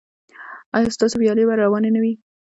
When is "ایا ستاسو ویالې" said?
0.75-1.43